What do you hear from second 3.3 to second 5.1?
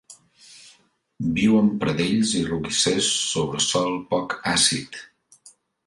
sobre sòl poc àcid.